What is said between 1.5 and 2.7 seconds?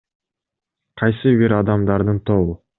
адамдардын тобу.